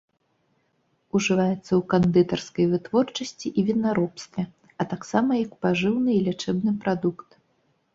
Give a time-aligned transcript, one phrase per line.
[1.19, 4.41] Ужываецца ў кандытарскай вытворчасці і вінаробстве,
[4.83, 7.29] а таксама як пажыўны і лячэбны прадукт.